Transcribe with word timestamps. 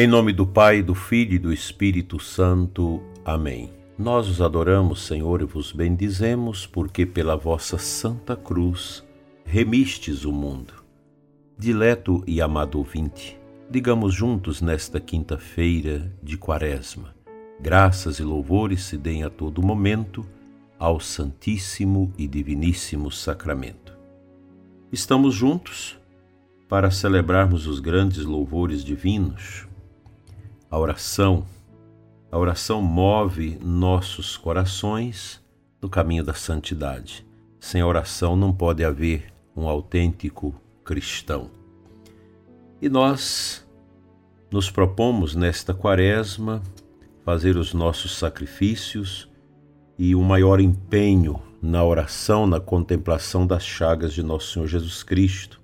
Em 0.00 0.06
nome 0.06 0.32
do 0.32 0.46
Pai, 0.46 0.80
do 0.80 0.94
Filho 0.94 1.34
e 1.34 1.38
do 1.40 1.52
Espírito 1.52 2.20
Santo. 2.20 3.02
Amém. 3.24 3.72
Nós 3.98 4.28
os 4.28 4.40
adoramos, 4.40 5.02
Senhor, 5.04 5.40
e 5.40 5.44
vos 5.44 5.72
bendizemos, 5.72 6.64
porque 6.68 7.04
pela 7.04 7.36
vossa 7.36 7.78
santa 7.78 8.36
cruz 8.36 9.04
remistes 9.44 10.24
o 10.24 10.30
mundo. 10.30 10.72
Dileto 11.58 12.22
e 12.28 12.40
amado 12.40 12.78
ouvinte, 12.78 13.36
digamos 13.68 14.14
juntos 14.14 14.62
nesta 14.62 15.00
quinta-feira 15.00 16.12
de 16.22 16.36
Quaresma. 16.36 17.12
Graças 17.60 18.20
e 18.20 18.22
louvores 18.22 18.84
se 18.84 18.96
deem 18.96 19.24
a 19.24 19.28
todo 19.28 19.66
momento 19.66 20.24
ao 20.78 21.00
Santíssimo 21.00 22.12
e 22.16 22.28
Diviníssimo 22.28 23.10
Sacramento. 23.10 23.98
Estamos 24.92 25.34
juntos 25.34 25.98
para 26.68 26.88
celebrarmos 26.88 27.66
os 27.66 27.80
grandes 27.80 28.24
louvores 28.24 28.84
divinos, 28.84 29.66
a 30.70 30.78
oração. 30.78 31.46
A 32.30 32.38
oração 32.38 32.82
move 32.82 33.58
nossos 33.62 34.36
corações 34.36 35.42
no 35.80 35.88
caminho 35.88 36.22
da 36.22 36.34
santidade. 36.34 37.26
Sem 37.58 37.82
oração 37.82 38.36
não 38.36 38.52
pode 38.52 38.84
haver 38.84 39.32
um 39.56 39.66
autêntico 39.66 40.54
cristão. 40.84 41.50
E 42.80 42.88
nós 42.88 43.66
nos 44.50 44.70
propomos 44.70 45.34
nesta 45.34 45.74
quaresma 45.74 46.62
fazer 47.24 47.56
os 47.56 47.74
nossos 47.74 48.16
sacrifícios 48.16 49.28
e 49.98 50.14
um 50.14 50.22
maior 50.22 50.60
empenho 50.60 51.42
na 51.60 51.84
oração, 51.84 52.46
na 52.46 52.60
contemplação 52.60 53.46
das 53.46 53.64
chagas 53.64 54.12
de 54.12 54.22
nosso 54.22 54.52
Senhor 54.52 54.66
Jesus 54.66 55.02
Cristo. 55.02 55.60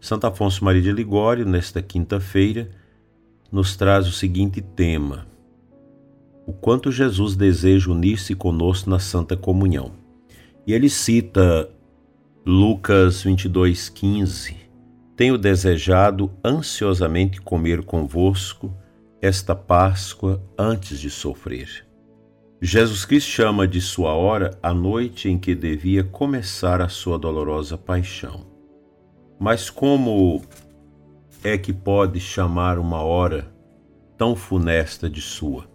Santo 0.00 0.26
Afonso 0.26 0.64
Maria 0.64 0.82
de 0.82 0.92
Ligório, 0.92 1.44
nesta 1.44 1.82
quinta-feira, 1.82 2.70
nos 3.54 3.76
traz 3.76 4.08
o 4.08 4.12
seguinte 4.12 4.60
tema: 4.60 5.28
O 6.44 6.52
quanto 6.52 6.90
Jesus 6.90 7.36
deseja 7.36 7.88
unir-se 7.88 8.34
conosco 8.34 8.90
na 8.90 8.98
Santa 8.98 9.36
Comunhão. 9.36 9.92
E 10.66 10.72
ele 10.72 10.90
cita 10.90 11.70
Lucas 12.44 13.22
22:15. 13.22 14.56
Tenho 15.14 15.38
desejado 15.38 16.32
ansiosamente 16.44 17.40
comer 17.40 17.84
convosco 17.84 18.74
esta 19.22 19.54
Páscoa 19.54 20.42
antes 20.58 20.98
de 20.98 21.08
sofrer. 21.08 21.86
Jesus 22.60 23.04
Cristo 23.04 23.30
chama 23.30 23.68
de 23.68 23.80
sua 23.80 24.14
hora 24.14 24.58
a 24.60 24.74
noite 24.74 25.28
em 25.28 25.38
que 25.38 25.54
devia 25.54 26.02
começar 26.02 26.80
a 26.80 26.88
sua 26.88 27.16
dolorosa 27.16 27.78
paixão. 27.78 28.46
Mas 29.38 29.70
como 29.70 30.42
é 31.44 31.58
que 31.58 31.74
pode 31.74 32.18
chamar 32.18 32.78
uma 32.78 33.02
hora 33.02 33.52
tão 34.16 34.34
funesta 34.34 35.10
de 35.10 35.20
sua? 35.20 35.68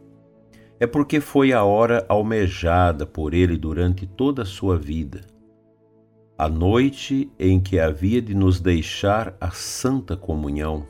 É 0.79 0.87
porque 0.87 1.21
foi 1.21 1.53
a 1.53 1.63
hora 1.63 2.03
almejada 2.09 3.05
por 3.05 3.35
ele 3.35 3.55
durante 3.55 4.07
toda 4.07 4.41
a 4.41 4.45
sua 4.45 4.77
vida, 4.77 5.21
a 6.35 6.49
noite 6.49 7.31
em 7.37 7.59
que 7.59 7.79
havia 7.79 8.19
de 8.19 8.33
nos 8.33 8.59
deixar 8.59 9.37
a 9.39 9.51
santa 9.51 10.17
comunhão, 10.17 10.87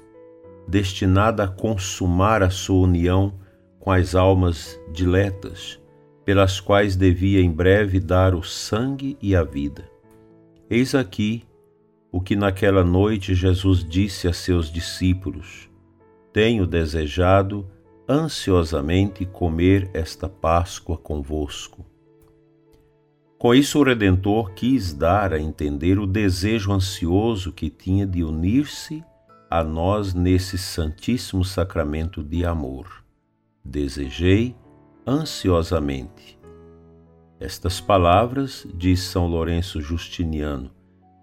destinada 0.65 1.43
a 1.43 1.47
consumar 1.47 2.41
a 2.41 2.49
sua 2.49 2.87
união 2.87 3.33
com 3.79 3.91
as 3.91 4.15
almas 4.15 4.79
diletas, 4.93 5.81
pelas 6.23 6.61
quais 6.61 6.95
devia 6.95 7.41
em 7.41 7.51
breve 7.51 7.99
dar 7.99 8.33
o 8.33 8.43
sangue 8.43 9.17
e 9.21 9.35
a 9.35 9.43
vida. 9.43 9.89
Eis 10.69 10.93
aqui 10.95 11.43
o 12.11 12.19
que 12.19 12.35
naquela 12.35 12.83
noite 12.83 13.35
Jesus 13.35 13.83
disse 13.83 14.27
a 14.27 14.33
seus 14.33 14.71
discípulos: 14.71 15.69
Tenho 16.33 16.65
desejado 16.65 17.69
ansiosamente 18.07 19.25
comer 19.25 19.89
esta 19.93 20.27
Páscoa 20.27 20.97
convosco. 20.97 21.85
Com 23.37 23.53
isso, 23.53 23.79
o 23.79 23.83
Redentor 23.83 24.51
quis 24.53 24.93
dar 24.93 25.31
a 25.31 25.39
entender 25.39 25.97
o 25.97 26.05
desejo 26.05 26.73
ansioso 26.73 27.53
que 27.53 27.69
tinha 27.69 28.05
de 28.05 28.23
unir-se 28.23 29.03
a 29.49 29.63
nós 29.63 30.13
nesse 30.13 30.57
santíssimo 30.57 31.45
sacramento 31.45 32.21
de 32.21 32.43
amor. 32.43 33.03
Desejei 33.63 34.55
ansiosamente. 35.07 36.37
Estas 37.39 37.79
palavras, 37.79 38.67
diz 38.75 38.99
São 38.99 39.27
Lourenço 39.27 39.79
Justiniano, 39.79 40.71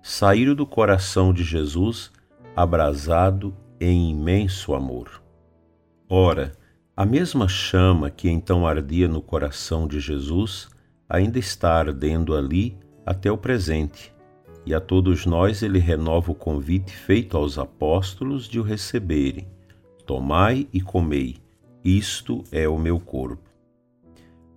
saíram 0.08 0.54
do 0.54 0.64
coração 0.64 1.32
de 1.32 1.42
Jesus 1.42 2.12
abrasado 2.54 3.52
em 3.80 4.10
imenso 4.10 4.72
amor. 4.72 5.20
Ora, 6.08 6.52
a 6.96 7.04
mesma 7.04 7.48
chama 7.48 8.08
que 8.08 8.30
então 8.30 8.64
ardia 8.64 9.08
no 9.08 9.20
coração 9.20 9.84
de 9.88 9.98
Jesus 9.98 10.68
ainda 11.08 11.40
está 11.40 11.74
ardendo 11.74 12.36
ali 12.36 12.78
até 13.04 13.32
o 13.32 13.36
presente, 13.36 14.14
e 14.64 14.72
a 14.72 14.80
todos 14.80 15.26
nós 15.26 15.60
ele 15.60 15.80
renova 15.80 16.30
o 16.30 16.36
convite 16.36 16.96
feito 16.96 17.36
aos 17.36 17.58
apóstolos 17.58 18.48
de 18.48 18.60
o 18.60 18.62
receberem: 18.62 19.48
Tomai 20.06 20.68
e 20.72 20.80
comei, 20.80 21.38
isto 21.84 22.44
é 22.52 22.68
o 22.68 22.78
meu 22.78 23.00
corpo. 23.00 23.50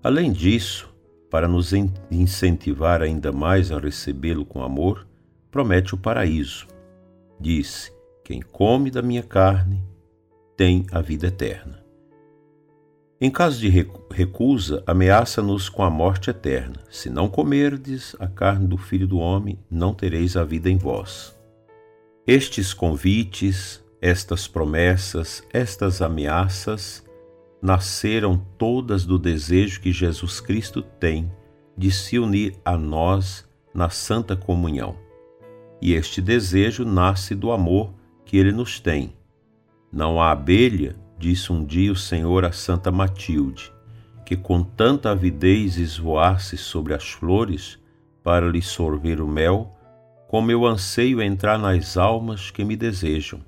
Além 0.03 0.31
disso, 0.31 0.93
para 1.27 1.47
nos 1.47 1.73
incentivar 2.11 3.01
ainda 3.01 3.31
mais 3.31 3.71
a 3.71 3.79
recebê-lo 3.79 4.45
com 4.45 4.61
amor, 4.61 5.08
promete 5.51 5.95
o 5.95 5.97
paraíso. 5.97 6.67
Disse: 7.39 7.91
Quem 8.23 8.41
come 8.41 8.91
da 8.91 9.01
minha 9.01 9.23
carne 9.23 9.83
tem 10.55 10.85
a 10.91 11.01
vida 11.01 11.27
eterna. 11.27 11.79
Em 13.21 13.29
caso 13.29 13.59
de 13.59 13.69
recusa, 14.11 14.81
ameaça-nos 14.87 15.67
com 15.67 15.83
a 15.83 15.89
morte 15.89 16.29
eterna. 16.29 16.77
Se 16.89 17.09
não 17.09 17.27
comerdes 17.27 18.15
a 18.17 18.27
carne 18.27 18.65
do 18.65 18.77
Filho 18.77 19.07
do 19.07 19.17
Homem, 19.17 19.59
não 19.69 19.93
tereis 19.93 20.37
a 20.37 20.45
vida 20.45 20.69
em 20.69 20.77
vós. 20.77 21.37
Estes 22.25 22.73
convites, 22.73 23.83
estas 24.01 24.47
promessas, 24.47 25.43
estas 25.51 26.01
ameaças 26.01 27.03
nasceram 27.61 28.37
todas 28.57 29.05
do 29.05 29.19
desejo 29.19 29.81
que 29.81 29.91
Jesus 29.91 30.39
Cristo 30.39 30.81
tem 30.81 31.29
de 31.77 31.91
se 31.91 32.17
unir 32.17 32.55
a 32.63 32.77
nós 32.77 33.45
na 33.73 33.89
santa 33.89 34.35
comunhão 34.35 35.08
e 35.81 35.93
este 35.93 36.21
desejo 36.21 36.83
nasce 36.83 37.33
do 37.33 37.51
amor 37.51 37.93
que 38.25 38.37
ele 38.37 38.51
nos 38.51 38.79
tem. 38.79 39.13
Não 39.91 40.21
há 40.21 40.31
abelha, 40.31 40.95
disse 41.17 41.51
um 41.51 41.63
dia 41.63 41.91
o 41.91 41.95
Senhor 41.95 42.45
a 42.45 42.51
Santa 42.51 42.91
Matilde, 42.91 43.71
que 44.25 44.35
com 44.35 44.63
tanta 44.63 45.11
avidez 45.11 45.77
esvoasse 45.77 46.57
sobre 46.57 46.93
as 46.93 47.09
flores 47.09 47.79
para 48.23 48.47
lhe 48.47 48.61
sorver 48.61 49.19
o 49.21 49.27
mel, 49.27 49.75
como 50.27 50.51
eu 50.51 50.65
anseio 50.65 51.21
entrar 51.21 51.57
nas 51.57 51.97
almas 51.97 52.51
que 52.51 52.63
me 52.63 52.75
desejam. 52.75 53.39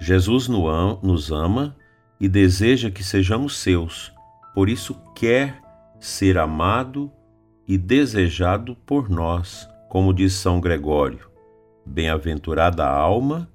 Jesus 0.00 0.48
nos 0.48 1.30
ama 1.30 1.76
e 2.18 2.28
deseja 2.28 2.90
que 2.90 3.04
sejamos 3.04 3.58
seus, 3.58 4.12
por 4.52 4.68
isso 4.68 5.00
quer 5.14 5.62
ser 6.00 6.36
amado 6.36 7.10
e 7.68 7.78
desejado 7.78 8.74
por 8.84 9.08
nós 9.08 9.68
como 9.94 10.12
diz 10.12 10.32
São 10.32 10.60
Gregório, 10.60 11.30
bem-aventurada 11.86 12.84
a 12.84 12.90
alma 12.92 13.48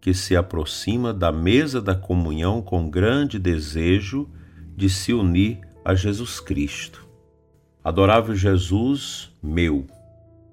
que 0.00 0.14
se 0.14 0.36
aproxima 0.36 1.12
da 1.12 1.32
mesa 1.32 1.82
da 1.82 1.96
comunhão 1.96 2.62
com 2.62 2.88
grande 2.88 3.40
desejo 3.40 4.30
de 4.76 4.88
se 4.88 5.12
unir 5.12 5.58
a 5.84 5.92
Jesus 5.92 6.38
Cristo. 6.38 7.04
Adorável 7.82 8.36
Jesus, 8.36 9.36
meu, 9.42 9.84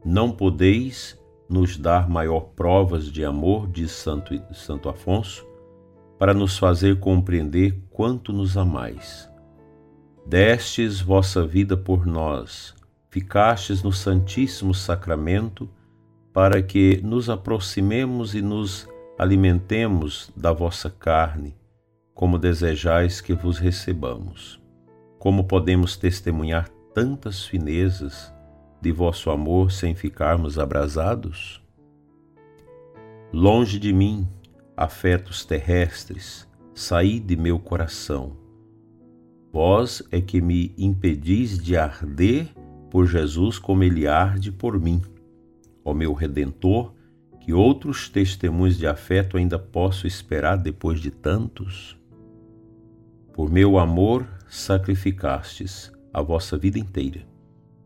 não 0.04 0.32
podeis 0.32 1.16
nos 1.48 1.78
dar 1.78 2.10
maior 2.10 2.46
provas 2.56 3.12
de 3.12 3.24
amor, 3.24 3.68
diz 3.68 3.92
Santo, 3.92 4.34
Santo 4.52 4.90
Afonso, 4.90 5.46
para 6.18 6.34
nos 6.34 6.58
fazer 6.58 7.00
compreender 7.00 7.80
quanto 7.92 8.34
nos 8.34 8.58
amais. 8.58 9.30
Destes 10.26 11.00
vossa 11.00 11.46
vida 11.46 11.78
por 11.78 12.08
nós, 12.08 12.76
ficastes 13.10 13.84
no 13.84 13.92
Santíssimo 13.92 14.74
Sacramento 14.74 15.70
para 16.34 16.62
que 16.62 17.02
nos 17.04 17.30
aproximemos 17.30 18.36
e 18.36 18.42
nos 18.42 18.88
alimentemos 19.18 20.32
da 20.36 20.52
vossa 20.52 20.90
carne, 20.90 21.56
como 22.14 22.38
desejais 22.38 23.20
que 23.20 23.34
vos 23.34 23.58
recebamos. 23.58 24.62
Como 25.18 25.46
podemos 25.46 25.98
testemunhar 25.98 26.70
tantas 26.94 27.44
finezas 27.44 28.32
de 28.80 28.92
vosso 28.92 29.32
amor 29.32 29.72
sem 29.72 29.96
ficarmos 29.96 30.60
abrasados? 30.60 31.64
Longe 33.34 33.80
de 33.80 33.92
mim, 33.92 34.28
afetos 34.76 35.44
terrestres, 35.44 36.48
saí 36.74 37.20
de 37.20 37.36
meu 37.36 37.58
coração. 37.58 38.38
Vós 39.52 40.04
é 40.12 40.22
que 40.22 40.40
me 40.40 40.76
impedis 40.78 41.58
de 41.58 41.76
arder 41.76 42.48
por 42.90 43.06
Jesus 43.08 43.60
como 43.60 43.84
ele 43.84 44.08
arde 44.08 44.52
por 44.52 44.80
mim. 44.80 45.02
Ó 45.84 45.94
meu 45.94 46.14
Redentor, 46.14 46.94
Que 47.40 47.54
outros 47.54 48.10
testemunhos 48.10 48.78
de 48.78 48.86
afeto 48.86 49.38
ainda 49.38 49.58
posso 49.58 50.06
esperar 50.06 50.58
depois 50.58 51.00
de 51.00 51.10
tantos? 51.10 51.98
Por 53.34 53.50
meu 53.50 53.80
amor 53.80 54.28
sacrificastes 54.50 55.90
a 56.14 56.22
vossa 56.22 56.58
vida 56.58 56.78
inteira. 56.78 57.22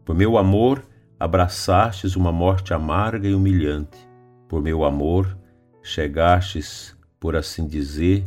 Por 0.04 0.16
meu 0.16 0.36
amor 0.36 0.84
abraçastes 1.20 2.16
uma 2.16 2.32
morte 2.32 2.74
amarga 2.74 3.28
e 3.28 3.36
humilhante. 3.36 4.00
Por 4.50 4.64
meu 4.64 4.84
amor 4.84 5.38
chegastes, 5.84 6.98
por 7.20 7.36
assim 7.36 7.68
dizer, 7.68 8.26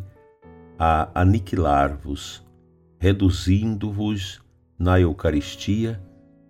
a 0.79 1.21
aniquilar-vos, 1.21 2.47
reduzindo-vos 2.99 4.41
na 4.79 5.01
Eucaristia 5.01 6.01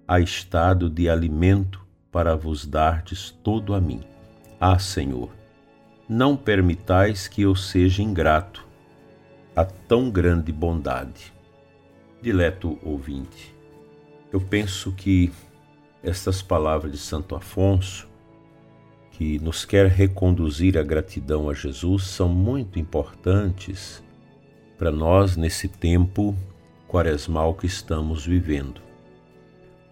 a 0.07 0.21
estado 0.21 0.91
de 0.91 1.09
alimento 1.09 1.85
para 2.13 2.37
vos 2.37 2.67
dardes 2.67 3.31
todo 3.43 3.75
a 3.75 3.81
mim. 3.81 4.03
Ah, 4.61 4.79
Senhor, 4.79 5.31
não 6.09 6.37
permitais 6.37 7.27
que 7.27 7.43
eu 7.43 7.55
seja 7.55 8.03
ingrato 8.03 8.67
a 9.57 9.65
tão 9.65 10.11
grande 10.11 10.53
bondade. 10.53 11.33
Dileto 12.21 12.79
ouvinte, 12.83 13.55
eu 14.33 14.41
penso 14.41 14.93
que 14.93 15.33
estas 16.03 16.43
palavras 16.43 16.93
de 16.93 16.99
Santo 16.99 17.35
Afonso, 17.35 18.09
que 19.13 19.39
nos 19.39 19.65
quer 19.65 19.87
reconduzir 19.87 20.77
à 20.77 20.83
gratidão 20.83 21.49
a 21.49 21.55
Jesus, 21.55 22.05
são 22.05 22.29
muito 22.29 22.79
importantes 22.79 24.03
para 24.77 24.91
nós 24.91 25.37
nesse 25.37 25.69
tempo 25.69 26.35
quaresmal 26.89 27.55
que 27.55 27.67
estamos 27.67 28.27
vivendo. 28.27 28.84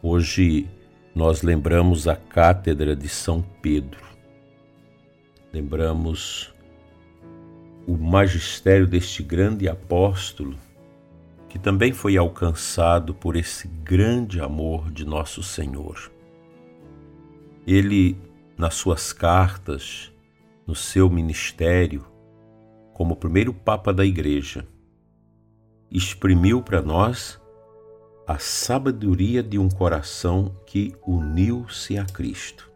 Hoje 0.04 0.68
nós 1.14 1.42
lembramos 1.42 2.08
a 2.08 2.16
Cátedra 2.16 2.96
de 2.96 3.08
São 3.08 3.40
Pedro, 3.40 4.02
lembramos 5.52 6.52
o 7.86 7.96
magistério 7.96 8.84
deste 8.84 9.22
grande 9.22 9.68
apóstolo 9.68 10.58
que 11.48 11.56
também 11.56 11.92
foi 11.92 12.16
alcançado 12.16 13.14
por 13.14 13.36
esse 13.36 13.68
grande 13.68 14.40
amor 14.40 14.90
de 14.90 15.04
nosso 15.04 15.40
Senhor. 15.40 16.10
Ele, 17.64 18.18
nas 18.58 18.74
suas 18.74 19.12
cartas, 19.12 20.12
no 20.66 20.74
seu 20.74 21.08
ministério, 21.08 22.04
como 22.92 23.14
primeiro 23.14 23.54
Papa 23.54 23.92
da 23.92 24.04
Igreja, 24.04 24.66
exprimiu 25.92 26.60
para 26.60 26.82
nós 26.82 27.40
a 28.26 28.38
sabedoria 28.38 29.42
de 29.42 29.58
um 29.58 29.68
coração 29.68 30.54
que 30.66 30.94
uniu-se 31.06 31.98
a 31.98 32.04
Cristo. 32.04 32.70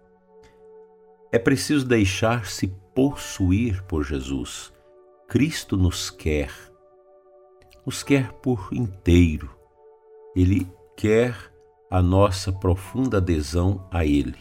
É 1.32 1.38
preciso 1.38 1.86
deixar-se 1.86 2.68
possuir 2.94 3.82
por 3.84 4.04
Jesus. 4.04 4.72
Cristo 5.28 5.76
nos 5.76 6.10
quer 6.10 6.50
nos 7.86 8.02
quer 8.02 8.32
por 8.32 8.68
inteiro. 8.72 9.48
Ele 10.34 10.68
quer 10.96 11.36
a 11.88 12.02
nossa 12.02 12.52
profunda 12.52 13.18
adesão 13.18 13.86
a 13.92 14.04
Ele. 14.04 14.36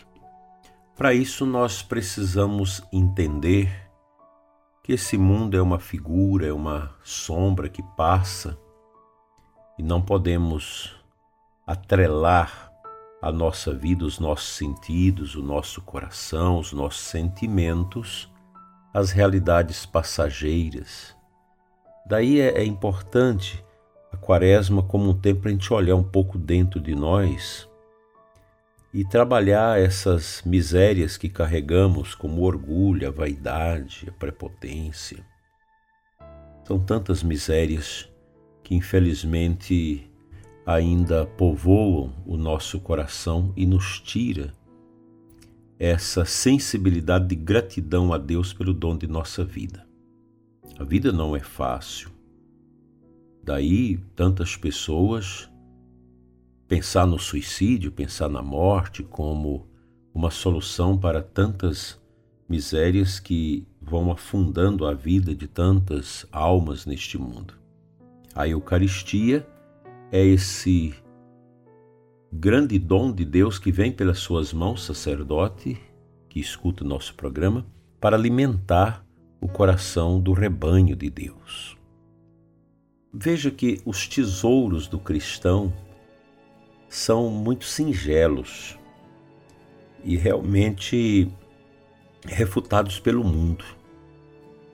Para 0.98 1.14
isso, 1.14 1.46
nós 1.46 1.84
precisamos 1.84 2.82
entender 2.92 3.70
que 4.84 4.94
esse 4.94 5.16
mundo 5.16 5.56
é 5.56 5.62
uma 5.62 5.80
figura, 5.80 6.48
é 6.48 6.54
uma 6.54 6.96
sombra 7.04 7.70
que 7.70 7.84
passa 7.96 8.58
e 9.78 9.84
não 9.84 10.02
podemos 10.02 10.96
atrelar 11.66 12.72
a 13.22 13.32
nossa 13.32 13.74
vida, 13.74 14.06
os 14.06 14.20
nossos 14.20 14.50
sentidos, 14.56 15.36
o 15.36 15.42
nosso 15.42 15.82
coração, 15.82 16.60
os 16.60 16.72
nossos 16.72 17.02
sentimentos 17.02 18.32
às 18.94 19.12
realidades 19.12 19.86
passageiras 19.86 21.16
Daí 22.06 22.40
é, 22.40 22.60
é 22.60 22.64
importante 22.64 23.66
a 24.12 24.18
quaresma 24.18 24.84
como 24.84 25.10
um 25.10 25.20
tempo 25.20 25.42
para 25.42 25.50
a 25.50 25.54
gente 25.54 25.74
olhar 25.74 25.96
um 25.96 26.04
pouco 26.04 26.38
dentro 26.38 26.80
de 26.80 26.94
nós 26.94 27.68
e 28.94 29.04
trabalhar 29.04 29.82
essas 29.82 30.44
misérias 30.46 31.18
que 31.18 31.28
carregamos, 31.28 32.14
como 32.14 32.44
orgulho, 32.44 33.08
a 33.08 33.12
vaidade, 33.12 34.08
a 34.08 34.12
prepotência. 34.12 35.26
São 36.64 36.80
tantas 36.80 37.24
misérias 37.24 38.08
que 38.66 38.74
infelizmente 38.74 40.10
ainda 40.66 41.24
povoam 41.24 42.12
o 42.26 42.36
nosso 42.36 42.80
coração 42.80 43.54
e 43.56 43.64
nos 43.64 44.00
tira 44.00 44.52
essa 45.78 46.26
sensibilidade 46.26 47.28
de 47.28 47.36
gratidão 47.36 48.12
a 48.12 48.18
Deus 48.18 48.54
pelo 48.54 48.74
dom 48.74 48.98
de 48.98 49.06
nossa 49.06 49.46
vida. 49.46 49.86
A 50.80 50.84
vida 50.84 51.12
não 51.12 51.36
é 51.36 51.42
fácil. 51.42 52.10
Daí 53.44 53.98
tantas 54.16 54.58
pessoas 54.58 55.48
pensar 56.68 57.06
no 57.06 57.20
suicídio, 57.20 57.92
pensar 57.92 58.30
na 58.30 58.42
morte 58.42 59.04
como 59.04 59.68
uma 60.12 60.32
solução 60.32 60.98
para 60.98 61.22
tantas 61.22 62.02
misérias 62.50 63.20
que 63.20 63.68
vão 63.80 64.12
afundando 64.12 64.88
a 64.88 64.94
vida 64.96 65.36
de 65.36 65.48
tantas 65.48 66.26
almas 66.32 66.88
neste 66.88 67.16
mundo. 67.16 67.65
A 68.36 68.50
Eucaristia 68.50 69.48
é 70.12 70.22
esse 70.22 70.94
grande 72.34 72.78
dom 72.78 73.14
de 73.14 73.24
Deus 73.24 73.58
que 73.58 73.72
vem 73.72 73.94
pelas 73.94 74.20
suas 74.20 74.52
mãos, 74.52 74.84
sacerdote, 74.84 75.82
que 76.28 76.42
escuta 76.42 76.84
o 76.84 76.88
nosso 76.88 77.16
programa, 77.16 77.66
para 77.98 78.18
alimentar 78.18 79.06
o 79.40 79.48
coração 79.48 80.20
do 80.20 80.34
rebanho 80.34 80.98
de 80.98 81.10
Deus. 81.10 81.78
Veja 83.14 83.50
que 83.50 83.80
os 83.86 84.06
tesouros 84.06 84.86
do 84.86 85.00
cristão 85.00 85.74
são 86.90 87.30
muito 87.30 87.64
singelos 87.64 88.78
e 90.04 90.18
realmente 90.18 91.32
refutados 92.26 93.00
pelo 93.00 93.24
mundo. 93.24 93.64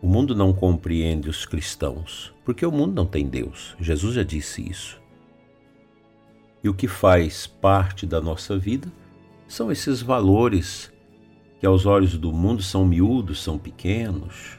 O 0.01 0.07
mundo 0.07 0.33
não 0.33 0.51
compreende 0.51 1.29
os 1.29 1.45
cristãos, 1.45 2.33
porque 2.43 2.65
o 2.65 2.71
mundo 2.71 2.93
não 2.95 3.05
tem 3.05 3.27
Deus. 3.27 3.75
Jesus 3.79 4.15
já 4.15 4.23
disse 4.23 4.67
isso. 4.67 4.99
E 6.63 6.69
o 6.69 6.73
que 6.73 6.87
faz 6.87 7.45
parte 7.45 8.07
da 8.07 8.19
nossa 8.19 8.57
vida 8.57 8.91
são 9.47 9.71
esses 9.71 10.01
valores 10.01 10.91
que 11.59 11.67
aos 11.67 11.85
olhos 11.85 12.17
do 12.17 12.31
mundo 12.31 12.63
são 12.63 12.83
miúdos, 12.83 13.43
são 13.43 13.59
pequenos, 13.59 14.57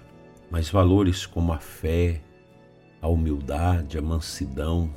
mas 0.49 0.71
valores 0.71 1.27
como 1.27 1.53
a 1.53 1.59
fé, 1.59 2.21
a 3.01 3.09
humildade, 3.09 3.99
a 3.99 4.03
mansidão, 4.03 4.93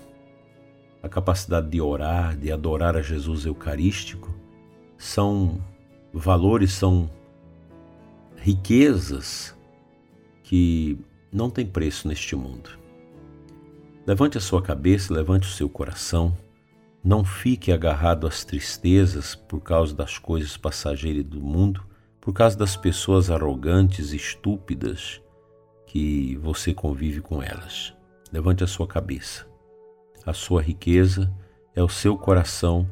a 1.01 1.09
capacidade 1.09 1.69
de 1.69 1.81
orar, 1.81 2.37
de 2.37 2.51
adorar 2.51 2.95
a 2.95 3.01
Jesus 3.01 3.47
Eucarístico, 3.47 4.31
são 4.95 5.59
valores, 6.13 6.73
são 6.73 7.09
riquezas 8.35 9.54
que 10.45 10.97
não 11.31 11.49
têm 11.49 11.65
preço 11.65 12.07
neste 12.07 12.35
mundo. 12.35 12.69
Levante 14.05 14.37
a 14.37 14.41
sua 14.41 14.61
cabeça, 14.61 15.11
levante 15.11 15.47
o 15.47 15.51
seu 15.51 15.67
coração, 15.67 16.37
não 17.03 17.25
fique 17.25 17.71
agarrado 17.71 18.27
às 18.27 18.45
tristezas 18.45 19.33
por 19.33 19.59
causa 19.59 19.95
das 19.95 20.19
coisas 20.19 20.55
passageiras 20.55 21.23
do 21.23 21.41
mundo, 21.41 21.83
por 22.21 22.31
causa 22.31 22.55
das 22.55 22.75
pessoas 22.75 23.31
arrogantes 23.31 24.13
e 24.13 24.17
estúpidas 24.17 25.19
que 25.87 26.35
você 26.37 26.73
convive 26.75 27.21
com 27.21 27.41
elas. 27.41 27.93
Levante 28.31 28.63
a 28.63 28.67
sua 28.67 28.87
cabeça. 28.87 29.47
A 30.25 30.33
sua 30.33 30.61
riqueza 30.61 31.33
é 31.75 31.81
o 31.81 31.89
seu 31.89 32.17
coração 32.17 32.87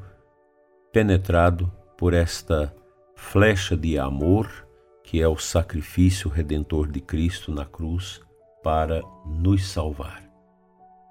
penetrado 0.92 1.72
por 1.98 2.14
esta 2.14 2.76
flecha 3.16 3.78
de 3.78 3.98
amor 4.00 4.63
que 5.04 5.22
é 5.22 5.28
o 5.28 5.38
sacrifício 5.38 6.30
redentor 6.30 6.88
de 6.88 7.00
Cristo 7.00 7.54
na 7.54 7.66
cruz 7.66 8.22
para 8.64 9.02
nos 9.26 9.68
salvar. 9.68 10.24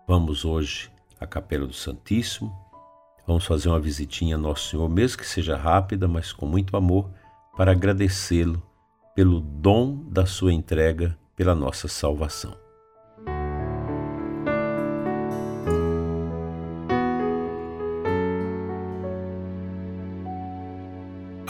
Vamos 0.09 0.45
hoje 0.45 0.91
à 1.21 1.27
Capela 1.27 1.67
do 1.67 1.75
Santíssimo. 1.75 2.53
Vamos 3.27 3.47
fazer 3.47 3.69
uma 3.69 3.79
visitinha 3.79 4.35
a 4.35 4.39
Nosso 4.39 4.71
Senhor, 4.71 4.89
mesmo 4.89 5.19
que 5.19 5.27
seja 5.27 5.57
rápida, 5.57 6.09
mas 6.09 6.33
com 6.33 6.47
muito 6.47 6.77
amor, 6.77 7.11
para 7.57 7.73
agradecê-lo 7.73 8.61
pelo 9.15 9.41
dom 9.41 9.97
da 10.09 10.27
sua 10.27 10.53
entrega 10.53 11.17
pela 11.37 11.55
nossa 11.55 11.87
salvação. 11.87 12.62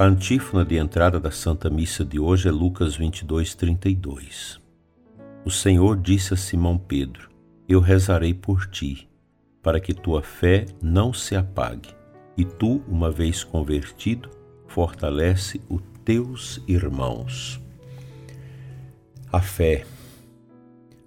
A 0.02 0.06
antífona 0.06 0.64
de 0.64 0.76
entrada 0.78 1.21
da 1.21 1.30
Santa 1.30 1.71
Missa 1.71 2.04
de 2.04 2.18
hoje 2.18 2.49
é 2.49 2.50
Lucas 2.50 2.97
22, 2.97 3.54
32. 3.54 4.61
O 5.44 5.49
Senhor 5.49 5.97
disse 5.97 6.35
a 6.35 6.37
Simão 6.37 6.76
Pedro: 6.76 7.30
Eu 7.68 7.78
rezarei 7.78 8.35
por 8.35 8.66
ti, 8.66 9.09
para 9.62 9.78
que 9.78 9.94
tua 9.94 10.21
fé 10.21 10.66
não 10.82 11.12
se 11.12 11.37
apague, 11.37 11.90
e 12.37 12.44
tu, 12.44 12.82
uma 12.88 13.12
vez 13.12 13.44
convertido, 13.44 14.28
fortalece 14.66 15.61
os 15.68 15.80
teus 16.04 16.61
irmãos. 16.66 17.61
A 19.30 19.40
fé. 19.40 19.87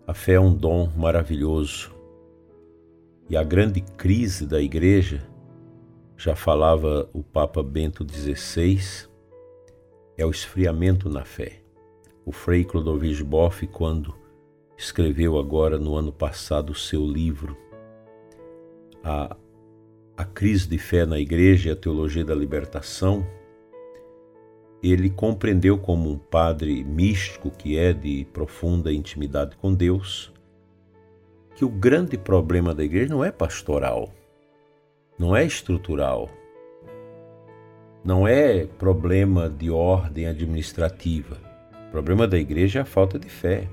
A 0.08 0.14
fé 0.14 0.36
é 0.36 0.40
um 0.40 0.56
dom 0.56 0.90
maravilhoso. 0.96 1.94
E 3.30 3.36
a 3.36 3.44
grande 3.44 3.82
crise 3.82 4.46
da 4.46 4.62
igreja, 4.62 5.22
já 6.18 6.36
falava 6.36 7.10
o 7.14 7.24
Papa 7.24 7.62
Bento 7.62 8.06
XVI, 8.10 9.08
é 10.18 10.26
o 10.26 10.32
esfriamento 10.32 11.10
na 11.10 11.26
fé. 11.26 11.62
O 12.26 12.32
Frei 12.32 12.64
Clodovis 12.64 13.22
Boff, 13.22 13.68
quando 13.68 14.16
escreveu 14.78 15.38
agora 15.38 15.78
no 15.78 15.96
ano 15.96 16.12
passado 16.12 16.72
o 16.72 16.76
seu 16.76 17.06
livro, 17.06 17.58
a, 19.04 19.36
a 20.18 20.26
crise 20.26 20.68
de 20.68 20.78
fé 20.78 21.06
na 21.06 21.20
igreja 21.20 21.70
e 21.70 21.72
a 21.72 21.76
teologia 21.76 22.26
da 22.26 22.34
libertação, 22.34 23.26
ele 24.82 25.10
compreendeu 25.10 25.78
como 25.78 26.10
um 26.10 26.18
padre 26.18 26.84
místico 26.84 27.50
que 27.52 27.78
é 27.78 27.94
de 27.94 28.26
profunda 28.32 28.92
intimidade 28.92 29.56
com 29.58 29.74
Deus, 29.74 30.32
que 31.56 31.66
o 31.66 31.70
grande 31.70 32.18
problema 32.18 32.74
da 32.74 32.84
igreja 32.84 33.14
não 33.14 33.24
é 33.24 33.32
pastoral, 33.32 34.12
não 35.18 35.36
é 35.36 35.46
estrutural, 35.46 36.30
não 38.04 38.28
é 38.28 38.66
problema 38.66 39.50
de 39.50 39.70
ordem 39.70 40.28
administrativa. 40.28 41.38
O 41.88 41.92
problema 41.92 42.28
da 42.28 42.38
igreja 42.38 42.80
é 42.80 42.82
a 42.82 42.86
falta 42.86 43.18
de 43.18 43.30
fé. 43.30 43.68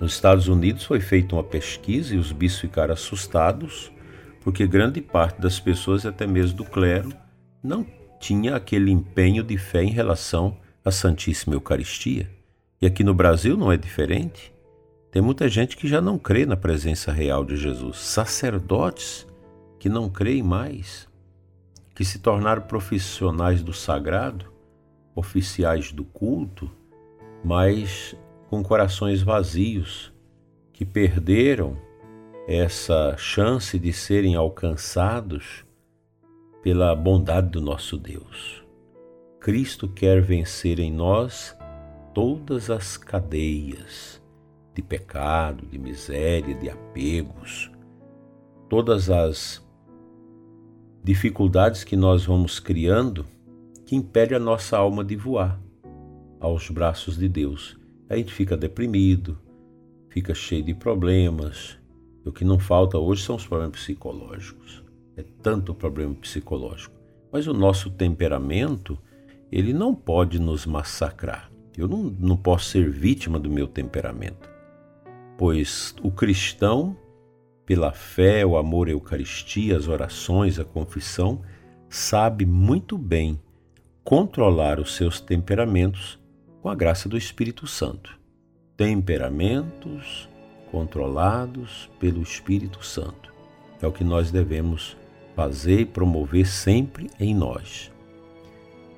Nos 0.00 0.14
Estados 0.14 0.48
Unidos 0.48 0.84
foi 0.84 1.00
feita 1.00 1.34
uma 1.34 1.44
pesquisa 1.44 2.14
e 2.14 2.18
os 2.18 2.32
bispos 2.32 2.60
ficaram 2.60 2.94
assustados, 2.94 3.92
porque 4.40 4.66
grande 4.66 5.00
parte 5.00 5.40
das 5.40 5.58
pessoas, 5.58 6.06
até 6.06 6.26
mesmo 6.26 6.56
do 6.58 6.64
clero, 6.64 7.12
não 7.62 7.84
tinha 8.20 8.56
aquele 8.56 8.90
empenho 8.90 9.42
de 9.42 9.58
fé 9.58 9.82
em 9.82 9.90
relação 9.90 10.56
à 10.84 10.90
Santíssima 10.90 11.54
Eucaristia. 11.54 12.30
E 12.80 12.86
aqui 12.86 13.02
no 13.02 13.14
Brasil 13.14 13.56
não 13.56 13.70
é 13.70 13.76
diferente. 13.76 14.52
Tem 15.10 15.20
muita 15.20 15.48
gente 15.48 15.76
que 15.76 15.86
já 15.86 16.00
não 16.00 16.18
crê 16.18 16.46
na 16.46 16.56
presença 16.56 17.12
real 17.12 17.44
de 17.44 17.56
Jesus, 17.56 17.98
sacerdotes 17.98 19.26
que 19.84 19.88
não 19.90 20.08
creem 20.08 20.42
mais, 20.42 21.06
que 21.94 22.06
se 22.06 22.18
tornaram 22.18 22.62
profissionais 22.62 23.62
do 23.62 23.74
sagrado, 23.74 24.50
oficiais 25.14 25.92
do 25.92 26.06
culto, 26.06 26.70
mas 27.44 28.16
com 28.48 28.62
corações 28.62 29.20
vazios, 29.20 30.10
que 30.72 30.86
perderam 30.86 31.76
essa 32.48 33.14
chance 33.18 33.78
de 33.78 33.92
serem 33.92 34.34
alcançados 34.34 35.66
pela 36.62 36.96
bondade 36.96 37.50
do 37.50 37.60
nosso 37.60 37.98
Deus. 37.98 38.64
Cristo 39.38 39.86
quer 39.86 40.22
vencer 40.22 40.78
em 40.78 40.90
nós 40.90 41.54
todas 42.14 42.70
as 42.70 42.96
cadeias 42.96 44.18
de 44.72 44.80
pecado, 44.80 45.66
de 45.66 45.78
miséria, 45.78 46.54
de 46.54 46.70
apegos, 46.70 47.70
todas 48.70 49.10
as 49.10 49.62
dificuldades 51.04 51.84
que 51.84 51.94
nós 51.94 52.24
vamos 52.24 52.58
criando 52.58 53.24
que 53.86 53.94
impede 53.94 54.34
a 54.34 54.40
nossa 54.40 54.76
alma 54.76 55.04
de 55.04 55.14
voar 55.14 55.60
aos 56.40 56.68
braços 56.70 57.16
de 57.16 57.28
Deus. 57.28 57.78
A 58.08 58.16
gente 58.16 58.32
fica 58.32 58.56
deprimido, 58.56 59.38
fica 60.08 60.34
cheio 60.34 60.64
de 60.64 60.74
problemas. 60.74 61.78
O 62.24 62.32
que 62.32 62.44
não 62.44 62.58
falta 62.58 62.98
hoje 62.98 63.22
são 63.22 63.36
os 63.36 63.46
problemas 63.46 63.78
psicológicos 63.78 64.84
é 65.16 65.24
tanto 65.42 65.74
problema 65.74 66.14
psicológico. 66.14 66.94
Mas 67.32 67.46
o 67.46 67.54
nosso 67.54 67.90
temperamento, 67.90 68.98
ele 69.50 69.72
não 69.72 69.94
pode 69.94 70.38
nos 70.38 70.66
massacrar. 70.66 71.50
Eu 71.76 71.88
não, 71.88 72.02
não 72.18 72.36
posso 72.36 72.66
ser 72.66 72.88
vítima 72.90 73.38
do 73.38 73.50
meu 73.50 73.66
temperamento. 73.66 74.48
Pois 75.36 75.94
o 76.02 76.10
cristão, 76.10 76.96
pela 77.66 77.92
fé, 77.92 78.44
o 78.44 78.56
amor 78.56 78.88
à 78.88 78.92
Eucaristia, 78.92 79.76
as 79.76 79.88
orações, 79.88 80.58
a 80.58 80.64
confissão, 80.64 81.42
sabe 81.88 82.44
muito 82.44 82.98
bem 82.98 83.40
controlar 84.02 84.78
os 84.78 84.94
seus 84.96 85.20
temperamentos 85.20 86.18
com 86.60 86.68
a 86.68 86.74
graça 86.74 87.08
do 87.08 87.16
Espírito 87.16 87.66
Santo. 87.66 88.18
Temperamentos 88.76 90.28
controlados 90.70 91.88
pelo 91.98 92.20
Espírito 92.20 92.84
Santo. 92.84 93.32
É 93.80 93.86
o 93.86 93.92
que 93.92 94.04
nós 94.04 94.30
devemos 94.30 94.96
fazer 95.34 95.80
e 95.80 95.86
promover 95.86 96.46
sempre 96.46 97.08
em 97.18 97.34
nós. 97.34 97.92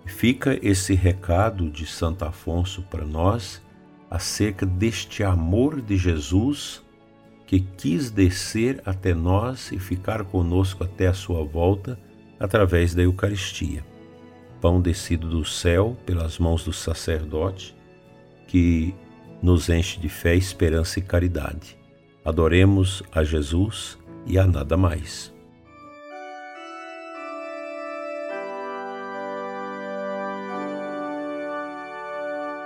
Fica 0.07 0.59
esse 0.63 0.95
recado 0.95 1.69
de 1.69 1.85
Santo 1.85 2.25
Afonso 2.25 2.83
para 2.83 3.05
nós 3.05 3.63
acerca 4.09 4.65
deste 4.65 5.23
amor 5.25 5.81
de 5.81 5.97
Jesus 5.97 6.83
que 7.47 7.61
quis 7.61 8.11
descer 8.11 8.83
até 8.85 9.15
nós 9.15 9.71
e 9.71 9.79
ficar 9.79 10.25
conosco 10.25 10.83
até 10.83 11.07
a 11.07 11.15
sua 11.15 11.45
volta 11.45 11.99
através 12.39 12.95
da 12.95 13.03
Eucaristia. 13.03 13.85
Pão 14.61 14.81
descido 14.81 15.29
do 15.29 15.45
céu 15.45 15.97
pelas 16.05 16.39
mãos 16.39 16.65
do 16.65 16.73
sacerdote, 16.73 17.75
que 18.49 18.95
nos 19.41 19.69
enche 19.69 20.01
de 20.01 20.09
fé, 20.09 20.35
esperança 20.35 20.99
e 20.99 21.03
caridade. 21.03 21.79
Adoremos 22.25 23.03
a 23.13 23.23
Jesus 23.23 23.97
e 24.27 24.39
a 24.39 24.47
nada 24.47 24.77
mais. 24.77 25.33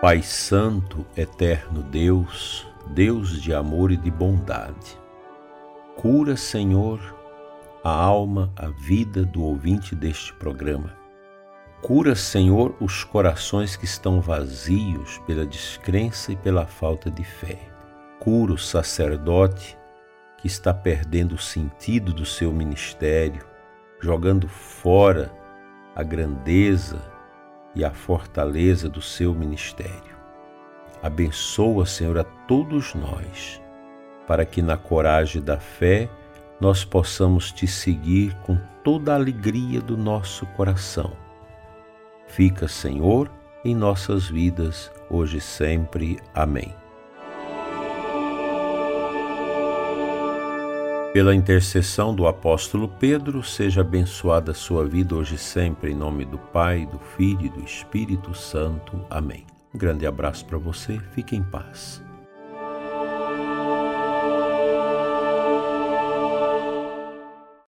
Pai 0.01 0.23
Santo, 0.23 1.05
eterno 1.15 1.83
Deus, 1.83 2.67
Deus 2.89 3.41
de 3.41 3.55
amor 3.55 3.91
e 3.91 3.97
de 3.97 4.11
bondade, 4.11 4.99
cura, 5.97 6.37
Senhor, 6.37 7.01
a 7.85 7.91
alma, 7.91 8.53
a 8.57 8.67
vida 8.69 9.25
do 9.25 9.43
ouvinte 9.43 9.95
deste 9.95 10.33
programa. 10.35 10.97
Cura, 11.83 12.15
Senhor, 12.15 12.75
os 12.81 13.05
corações 13.05 13.75
que 13.75 13.87
estão 13.87 14.21
vazios 14.21 15.19
pela 15.27 15.47
descrença 15.47 16.33
e 16.33 16.37
pela 16.37 16.67
falta 16.67 17.11
de 17.11 17.25
fé. 17.25 17.59
Cura 18.19 18.53
o 18.53 18.59
sacerdote 18.59 19.79
que 20.37 20.47
está 20.47 20.75
perdendo 20.75 21.37
o 21.37 21.39
sentido 21.39 22.13
do 22.13 22.27
seu 22.27 22.53
ministério, 22.53 23.47
jogando 23.99 24.47
fora 24.49 25.33
a 25.95 26.03
grandeza 26.03 27.01
e 27.75 27.85
a 27.85 27.91
fortaleza 27.91 28.89
do 28.89 29.01
seu 29.01 29.35
ministério. 29.35 30.20
Abençoa, 31.03 31.87
Senhor, 31.87 32.19
a 32.19 32.25
todos 32.25 32.95
nós, 32.95 33.61
para 34.27 34.45
que 34.45 34.61
na 34.61 34.77
coragem 34.77 35.43
da 35.43 35.59
fé 35.59 36.09
nós 36.61 36.85
possamos 36.85 37.51
te 37.51 37.67
seguir 37.67 38.35
com 38.43 38.59
toda 38.85 39.13
a 39.13 39.15
alegria 39.15 39.81
do 39.81 39.97
nosso 39.97 40.45
coração. 40.47 41.13
Fica, 42.27 42.69
Senhor, 42.69 43.31
em 43.65 43.75
nossas 43.75 44.29
vidas, 44.29 44.91
hoje 45.11 45.39
e 45.39 45.41
sempre. 45.41 46.19
Amém. 46.35 46.75
Pela 51.13 51.35
intercessão 51.35 52.15
do 52.15 52.27
apóstolo 52.29 52.87
Pedro, 52.87 53.43
seja 53.43 53.81
abençoada 53.81 54.53
a 54.53 54.55
sua 54.55 54.87
vida 54.87 55.17
hoje 55.17 55.35
e 55.35 55.39
sempre, 55.39 55.91
em 55.91 55.95
nome 55.95 56.25
do 56.25 56.39
Pai, 56.39 56.87
do 56.87 57.01
Filho 57.01 57.47
e 57.47 57.49
do 57.49 57.65
Espírito 57.65 58.33
Santo. 58.33 59.05
Amém. 59.11 59.45
Grande 59.73 60.07
abraço 60.07 60.45
para 60.45 60.59
você, 60.59 60.99
fique 61.13 61.37
em 61.37 61.43
paz. 61.43 62.03